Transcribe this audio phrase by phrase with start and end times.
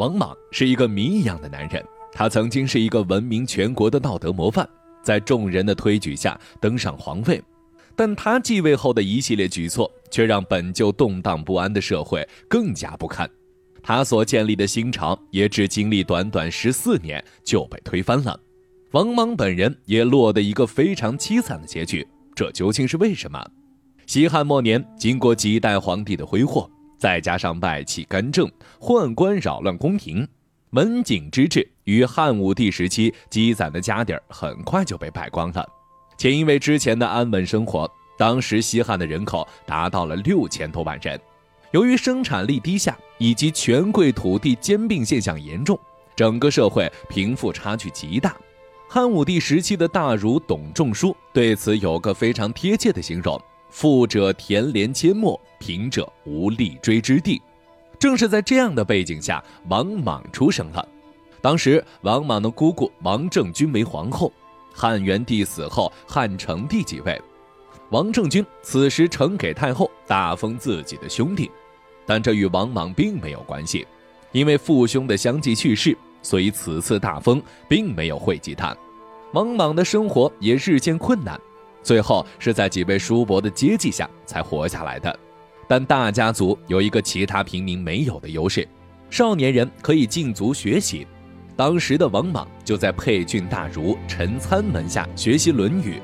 [0.00, 4.66] 王莽是一个谜一样的男人，他曾经是一个闻名全国的道德模范，
[5.02, 7.38] 在众人的推举下登上皇位，
[7.94, 13.28] 但他继位后的一系列举措却让本就动荡不安的社会更加不堪。
[13.82, 18.40] 他所建立的新朝也只经历短短十四年就被推翻了，
[18.92, 22.08] 王莽本人也落得一个非常凄惨的结局。
[22.34, 23.46] 这究竟是为什么？
[24.06, 26.70] 西汉末年，经过几代皇帝的挥霍，
[27.00, 28.46] 再加上外戚干政、
[28.78, 30.28] 宦官扰乱宫廷，
[30.72, 35.66] 文景之治与汉武帝时期积攒的家底儿很快就被败光了。
[36.18, 41.18] 且因为之前的安稳生活，当时西汉的人口达到了六千多万人。
[41.70, 45.78] 由于生产力低下以及权贵土地兼并现象严重，
[46.14, 48.36] 整个社会贫富差距极大。
[48.88, 57.40] 汉武帝时期的大儒董仲舒对此有个非常贴切的形容：“富者田连阡陌，贫者无立锥之地。”
[57.98, 60.86] 正是在这样的背景下，王莽出生了。
[61.42, 64.32] 当时，王莽的姑姑王政君为皇后。
[64.72, 67.20] 汉元帝死后，汉成帝即位。
[67.90, 71.50] 王政君此时呈给太后大封自己的兄弟，
[72.06, 73.86] 但这与王莽并没有关系，
[74.32, 78.74] 因为父兄的相继去世，所以此次大封并没有惠及他。
[79.32, 81.38] 王莽的生活也日渐困难，
[81.82, 85.18] 最后是在几位叔伯的接济下才活下来的。
[85.68, 88.66] 但大家族有一个其他平民没有的优势，
[89.08, 91.06] 少年人可以禁足学习。
[91.56, 95.94] 当时的王莽就在沛郡大儒陈参门下学习《论语》。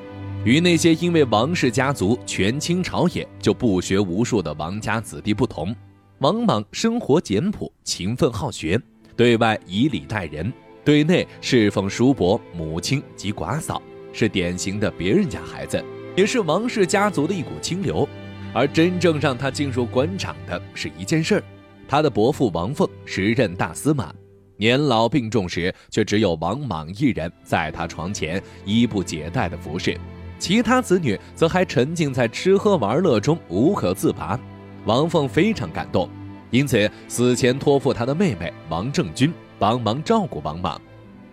[0.45, 5.75] 与那些因为王氏家族权倾朝野就不学无术的王家子弟不同，
[6.19, 8.79] 王莽生活简朴、勤奋好学，
[9.17, 10.53] 对外以礼待人，
[10.85, 13.81] 对内侍奉叔伯、母亲及寡嫂，
[14.17, 15.83] 是典型的别人家孩子，
[16.15, 18.09] 也是王氏家族的一股清流。
[18.51, 21.43] 而真正让他进入官场的是一件事儿：
[21.87, 24.11] 他的伯父王凤时任大司马，
[24.55, 29.95] 年老病重时，却只有王莽一人在他床前衣不解带的服侍。
[30.39, 34.39] 其他子女则还沉浸在吃喝玩乐中无可自拔，
[34.85, 36.09] 王凤非常感动，
[36.49, 40.81] 因此死前托付他的妹妹王政君帮忙照顾王莽。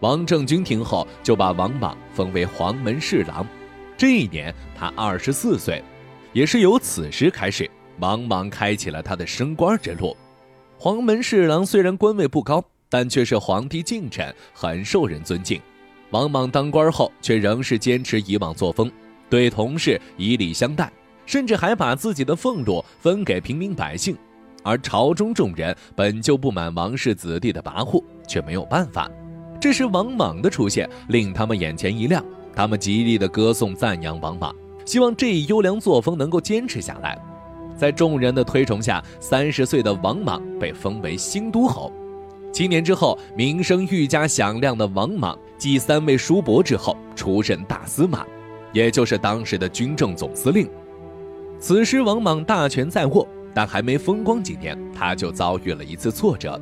[0.05, 3.47] 王政君听后就把王莽封为黄门侍郎，
[3.97, 5.83] 这一年他二十四岁，
[6.35, 7.71] 也是由此时开始，
[8.01, 10.15] 王莽开启了他的升官之路。
[10.77, 15.59] 黄门侍郎虽然官位不高，但却是皇帝近臣，很受人尊敬。
[16.11, 18.93] 王莽当官后，却仍是坚持以往作风，
[19.31, 20.93] 对同事以礼相待，
[21.25, 24.15] 甚至还把自己的俸禄分给平民百姓。
[24.63, 29.11] 而朝中众人本就不满王氏子弟的跋扈，却没有办法。
[29.65, 32.23] 这时王莽的出现令他们眼前一亮，
[32.55, 34.55] 他们极力的歌颂赞扬王莽，
[34.85, 37.19] 希望这一优良作风能够坚持下来。
[37.75, 41.91] 在众人的推崇下，三十岁的王莽被封为新都侯。
[42.53, 48.23] 七年之后，名声愈加响亮的王莽继三位叔伯之后，出任大司马，
[48.71, 50.69] 也就是当时的军政总司令。
[51.59, 56.61] 此时，王莽大权在握，但还没风光几年，他就遭遇了一次挫折。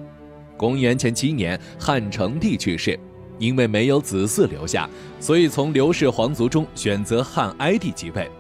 [0.63, 2.97] 公元前七年，汉成帝去世，
[3.37, 8.31] 因为没有子嗣留下，所以从刘氏皇族中选择汉哀帝即位。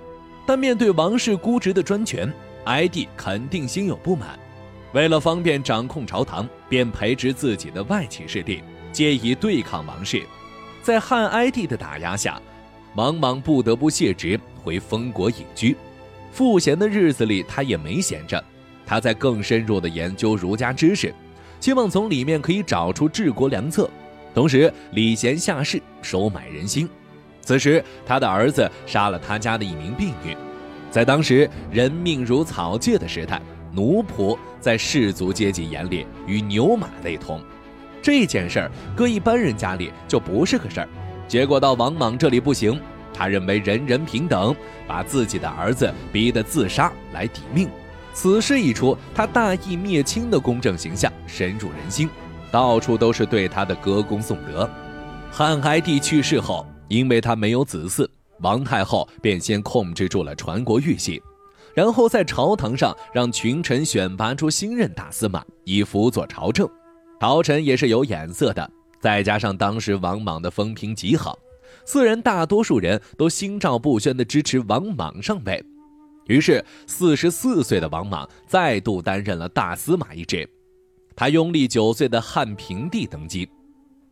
[0.46, 2.32] 但面对王室孤直的专权，
[2.66, 4.38] 哀帝肯定心有不满。
[4.92, 8.62] 为了方便掌控朝堂，便培植自己的外戚势力，
[8.92, 10.22] 借以对抗王室。
[10.80, 12.40] 在汉哀帝的打压下，
[12.94, 15.76] 王莽不得不卸职回封国隐居。
[16.30, 18.40] 赋闲的日子里，他也没闲着，
[18.86, 21.12] 他在更深入的研究儒家知识，
[21.62, 23.88] 希望从里面可以找出治国良策，
[24.34, 26.88] 同时礼贤下士，收买人心。
[27.40, 30.36] 此时，他的儿子杀了他家的一名婢女，
[30.90, 33.40] 在当时人命如草芥的时代。
[33.72, 37.40] 奴仆在士族阶级眼里与牛马类同，
[38.02, 40.88] 这件事儿搁一般人家里就不是个事儿。
[41.28, 42.78] 结果到王莽这里不行，
[43.14, 44.54] 他认为人人平等，
[44.86, 47.68] 把自己的儿子逼得自杀来抵命。
[48.14, 52.08] 此事一出，他大义灭亲的公正形象深入人心，
[52.50, 54.69] 到处都是对他的歌功颂德。
[55.31, 58.06] 汉哀帝去世后，因为他没有子嗣，
[58.40, 61.22] 王太后便先控制住了传国玉玺。
[61.75, 66.69] 然后在朝堂上让群臣选拔出新任大司马，以辅佐朝政。
[67.19, 68.70] 朝臣也是有眼色的，
[69.00, 71.38] 再加上当时王莽的风评极好，
[71.87, 75.64] 自然大多数人都心照不宣地支持王莽上位。
[76.26, 80.48] 于是，四十四岁的王莽再度担任了大司马一职。
[81.16, 83.48] 他拥立九岁的汉平帝登基，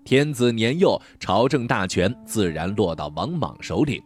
[0.05, 4.03] 天子年幼，朝政大权自然落到王莽手里。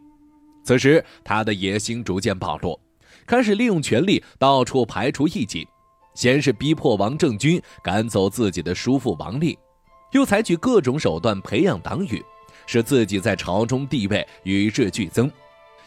[0.63, 2.79] 此时，他的野心逐渐暴露。
[3.25, 5.67] 开始利用权力到处排除异己，
[6.13, 9.57] 先是逼迫王政君赶走自己的叔父王立，
[10.11, 12.23] 又采取各种手段培养党羽，
[12.67, 15.29] 使自己在朝中地位与日俱增。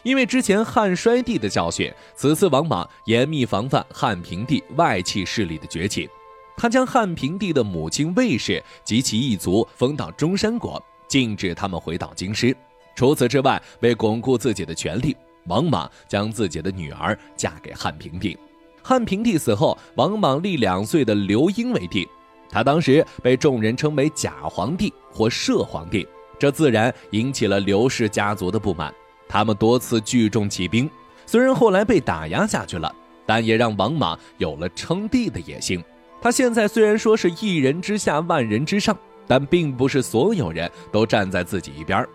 [0.03, 6.09] 因为之前汉衰帝的教训，此次王莽严密防范汉平帝外戚势力的崛起。
[6.55, 12.55] 他将汉平帝的母亲卫氏及其一族封到中山国，禁止他们回到京师。
[12.95, 15.15] 除此之外，为巩固自己的权力，
[15.47, 18.37] 王莽将自己的女儿嫁给汉平帝。
[18.81, 22.07] 汉平帝死后，王莽立两岁的刘英为帝。
[22.49, 26.05] 他当时被众人称为假皇帝或摄皇帝，
[26.37, 28.93] 这自然引起了刘氏家族的不满。
[29.29, 30.89] 他们多次聚众起兵，
[31.27, 32.93] 虽然后来被打压下去了，
[33.27, 35.81] 但也让王莽有了称帝的野心。
[36.19, 38.97] 他现在虽然说是一人之下万人之上，
[39.27, 42.05] 但并不是所有人都站在自己一边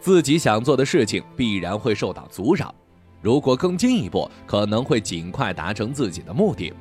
[0.00, 2.74] 自己想做的事情必然会受到阻扰。
[3.20, 6.72] 如果更进一步，可能会尽快达成自己的目的。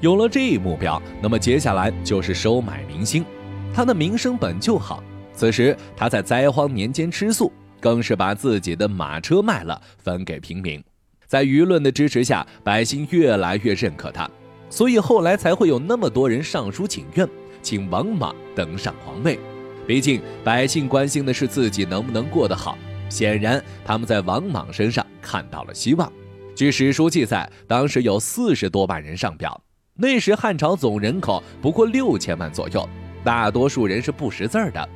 [0.00, 3.24] 有了这一目标，那么接下来就是收买民心。
[3.72, 7.52] 他的名声本就好，此时他在灾荒年间吃素。
[7.80, 10.82] 更是把自己的马车卖了，分给平民。
[11.26, 14.28] 在舆论的支持下，百姓越来越认可他，
[14.68, 17.28] 所以后来才会有那么多人上书请愿，
[17.62, 19.38] 请王莽登上皇位。
[19.86, 22.76] 毕竟百姓关心的是自己能不能过得好。
[23.08, 26.12] 显然，他们在王莽身上看到了希望。
[26.54, 29.60] 据史书记载，当时有四十多万人上表。
[29.94, 32.88] 那时汉朝总人口不过六千万左右，
[33.24, 34.88] 大多数人是不识字儿的。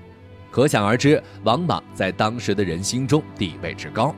[0.54, 4.14] 可想而知，王莽在当时的人心中地位之高，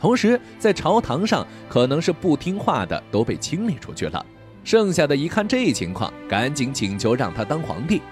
[0.00, 4.26] 同时在朝堂上可能是不听话的都被清理出去了，
[4.64, 8.02] 剩下的一看这情况，赶紧请求让他当皇帝。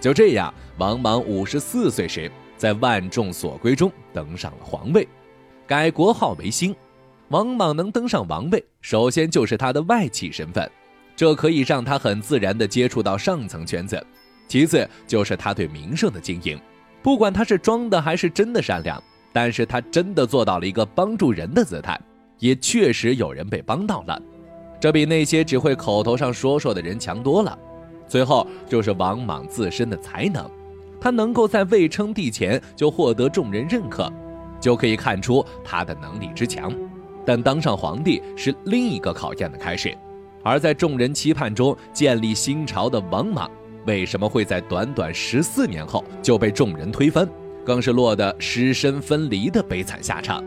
[0.00, 5.06] 就这样，王莽五十四岁时，在万众所归中登上了皇位，
[5.66, 6.74] 改国号为兴。
[7.28, 10.66] 王莽能登上王位，首先就是他的外戚身份，
[11.14, 13.98] 这可以让他很自然地接触到上层圈子；
[14.48, 16.58] 其次就是他对名声的经营。
[17.02, 19.02] 不管他是装的还是真的善良，
[19.32, 22.00] 但是他真的做到了一个帮助人的姿态，
[22.38, 24.20] 也确实有人被帮到了，
[24.80, 27.58] 这比那些只会口头上说说的人强多了。
[28.06, 30.48] 最后就是王莽自身的才能，
[31.00, 34.12] 他能够在未称帝前就获得众人认可，
[34.60, 36.72] 就可以看出他的能力之强。
[37.24, 39.96] 但当上皇帝是另一个考验的开始，
[40.42, 43.50] 而在众人期盼中建立新朝的王莽。
[43.86, 47.28] 为什么会在短短十四年后就被众人推翻，
[47.64, 50.44] 更是落得尸身分离的悲惨下场？